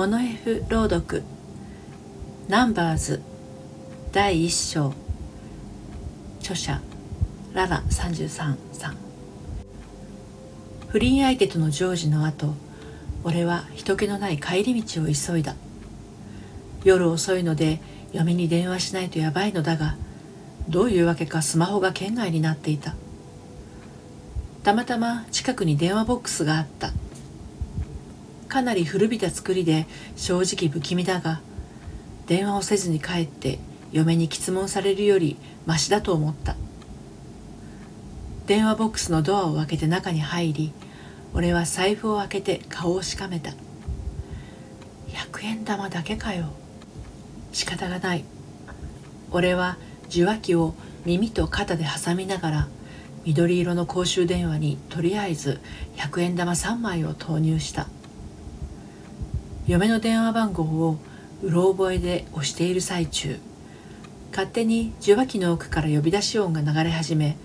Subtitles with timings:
[0.00, 1.22] モノ F 朗読。
[2.48, 3.20] ナンバーズ。
[4.12, 4.94] 第1章。
[6.40, 6.80] 著者。
[7.52, 8.96] ララ33さん
[10.88, 12.54] 不倫相手との常時の後
[13.24, 15.54] 俺は人気のない帰り道を急いだ。
[16.82, 17.78] 夜遅いので
[18.14, 19.96] 嫁に電話しないとやばいのだが
[20.70, 22.94] どういうわけかスマホが圏外になっていた。
[24.62, 26.90] たまたま近くに電話ボックスがあった。
[28.50, 29.86] かなり古びた作りで
[30.16, 31.40] 正直不気味だが
[32.26, 33.60] 電話をせずに帰って
[33.92, 36.56] 嫁に質問されるよりマシだと思った。
[38.46, 40.72] 電話ボックスのドアを開けて中に入り
[41.32, 43.52] 俺は財布を開けて顔をしかめた。
[45.08, 46.46] 100円玉だけかよ。
[47.52, 48.24] 仕方がない。
[49.30, 49.76] 俺は
[50.08, 50.74] 受話器を
[51.06, 52.68] 耳と肩で挟みながら
[53.24, 55.60] 緑色の公衆電話にとりあえず
[55.96, 57.86] 100円玉3枚を投入した。
[59.70, 60.98] 嫁の電話番号を
[61.44, 63.38] うろ覚えで押している最中
[64.32, 67.36] 勝手に受話器の奥から呼び出し音が流れ始め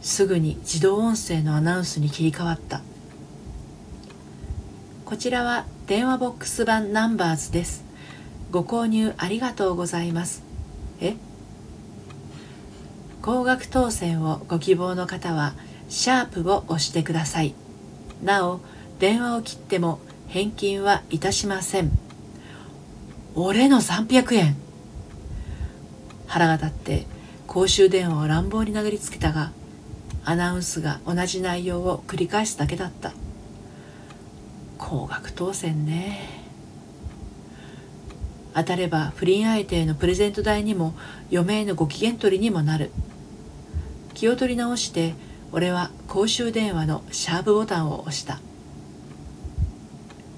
[0.00, 2.80] すぐに自動音声のアナウンスに切り替わった。
[5.04, 7.84] こちらは電話ボックス版ナンバーズです。
[8.50, 10.42] ご購入ありがとうございます。
[11.02, 11.16] え？
[13.20, 15.52] 高額当選をご希望の方は
[15.90, 17.54] シャープを押してください。
[18.24, 18.60] なお
[18.98, 21.90] 電話を切っても返金はいたしません。
[23.34, 24.56] 俺の300円。
[26.26, 27.06] 腹が立って
[27.46, 29.52] 公衆電話を乱暴に殴りつけたが
[30.24, 33.12] アナウンスが同じ内容を繰り返すだけだった。
[34.78, 36.44] 高額当選ね。
[38.54, 40.94] 当たれば不倫相手へのプレゼント代にも
[41.30, 42.90] 嫁へのご機嫌取りにもなる。
[44.14, 45.14] 気を取り直して
[45.52, 48.40] 俺は公衆電話のシャープボタンを押した。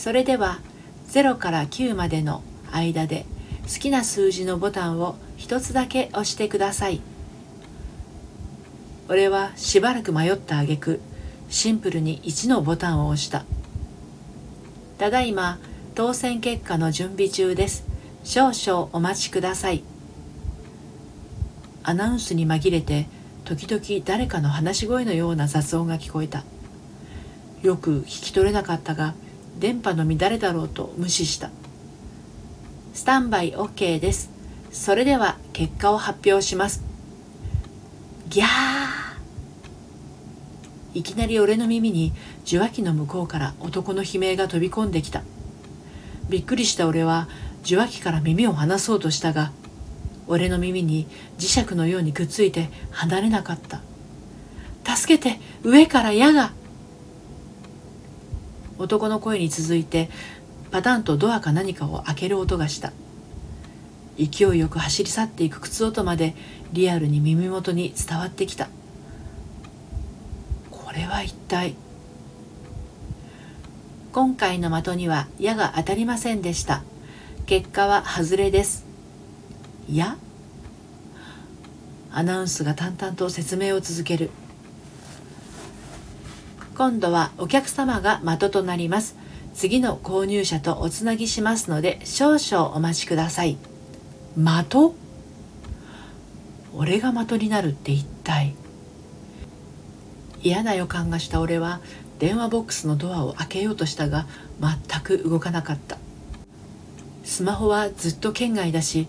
[0.00, 0.60] それでは
[1.08, 3.26] 0から9までの間で
[3.64, 7.02] 好きな数字のボタンを一つだけ押してください。
[9.10, 11.00] 俺はしばらく迷った挙句
[11.50, 13.44] シンプルに1のボタンを押した。
[14.96, 15.58] ただいま
[15.94, 17.84] 当選結果の準備中です。
[18.24, 19.82] 少々お待ちください。
[21.82, 23.06] アナウンスに紛れて
[23.44, 26.42] 時々誰かの話し声のような雑音が聞こえた。
[27.60, 29.12] よく聞き取れなかったが
[29.60, 31.50] 電波の乱れだろうと無視した。
[32.94, 34.30] スタンバイ OK です。
[34.72, 36.82] それでは結果を発表します。
[38.30, 38.48] ギャー。
[40.94, 42.14] いきなり俺の耳に
[42.46, 45.22] 受話器の向こうから男の悲鳴が飛び込んできた。
[46.30, 47.28] びっくりした俺は
[47.62, 49.52] 受話器から耳を離そうとしたが
[50.26, 51.06] 俺の耳に
[51.38, 53.82] 磁石のようにくっついて離れなかった。
[54.96, 56.52] 助けて上から矢が。
[58.80, 60.08] 男の声に続いて
[60.70, 62.92] パタンとドアか何かを開ける音がした。
[64.18, 66.34] 勢いよく走り去っていく靴音まで
[66.72, 68.68] リアルに耳元に伝わってきた。
[70.70, 71.74] これは一体？
[74.12, 76.82] 今回の的には矢が当たりませんでした。
[77.46, 78.86] 結果は外れです。
[79.90, 80.16] 矢？
[82.12, 84.30] アナウンスが淡々と説明を続ける。
[86.80, 89.14] 今度はお客様が的となります。
[89.52, 93.58] 次の購入者とおつなぎしますので少々お待ちください。
[94.34, 94.94] 的？
[96.74, 98.54] 俺が的になるって一体？
[100.40, 101.80] 嫌な予感がした俺は
[102.18, 104.24] 電話ボックスのドアを開けようとしたが
[104.58, 105.98] 全く動かなかった。
[107.24, 109.06] スマホはずっと圏外だし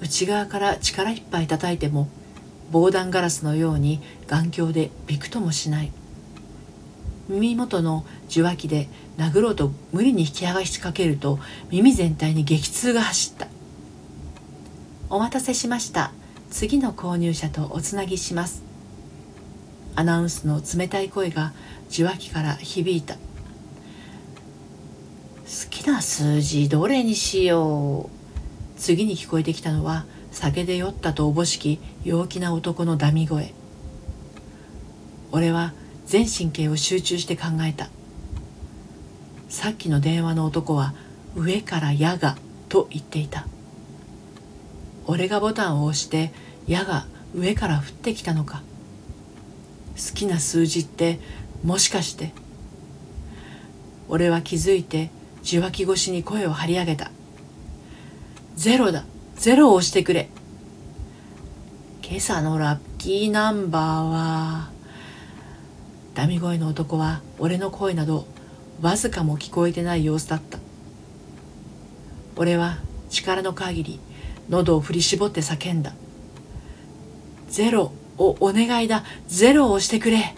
[0.00, 2.06] 内側から力いっぱい叩いても
[2.70, 5.90] 防弾ガラスのように眼鏡でびくともしない。
[7.28, 11.38] 耳元の受話器で殴ろうと無理に引き剥がしかけると
[11.70, 13.48] 耳全体に激痛が走った。
[15.10, 16.12] お待たせしました。
[16.50, 18.62] 次の購入者とおつなぎします。
[19.94, 21.52] アナウンスの冷たい声が
[21.90, 23.14] 受話器から響いた。
[23.14, 23.20] 好
[25.70, 28.78] きな数字どれにしよう。
[28.78, 33.52] 次に聞こえてきたのは酒で酔ったとおぼしき陽気な男のダミ声。
[35.32, 35.72] 俺は
[36.08, 37.90] 全神経を集中して考えた。
[39.50, 40.94] さっきの電話の男は
[41.36, 42.38] 上から矢が
[42.70, 43.46] と言っていた。
[45.06, 46.32] 俺がボタンを押して
[46.66, 48.62] 矢が上から降ってきたのか。
[49.96, 51.20] 好きな数字って
[51.62, 52.32] もしかして。
[54.08, 55.10] 俺は気づいて
[55.42, 57.10] 受話器越しに声を張り上げた。
[58.56, 59.04] ゼロだ。
[59.36, 60.30] ゼロを押してくれ。
[62.02, 64.77] 今朝のラッキーナンバーは
[66.18, 68.26] ダミ声の男は俺の声など
[68.82, 70.58] わずかも聞こえてない様子だった。
[72.34, 72.78] 俺は
[73.08, 74.00] 力の限り
[74.48, 75.94] 喉を振り絞って叫んだ。
[77.48, 79.04] ゼロをお願いだ。
[79.28, 80.34] ゼロを押してくれ。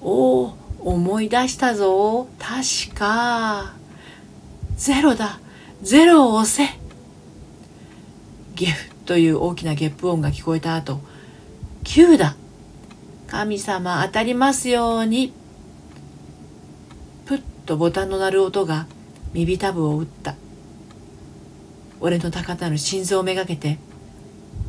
[0.00, 2.26] おお思い出したぞ。
[2.38, 3.74] 確か。
[4.76, 5.38] ゼロだ。
[5.82, 6.78] ゼロを押せ。
[8.54, 10.98] ゲフという大きなゲップ音が聞こえた後
[11.84, 12.36] 9だ。
[13.32, 15.32] 神様当たりますように。
[17.24, 18.86] プッとボタンの鳴る音が
[19.32, 20.34] 耳たぶを打った。
[22.00, 23.78] 俺の高鳴る心臓をめがけて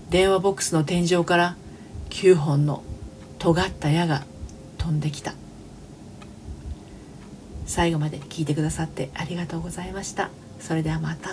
[0.10, 1.58] 電話ボックスの天井から
[2.12, 2.84] 9本の
[3.38, 4.24] 尖った矢が
[4.78, 5.34] 飛んできた。
[7.66, 10.30] 最後まで聞いてくださってありがとうございました。
[10.62, 11.32] それではまた。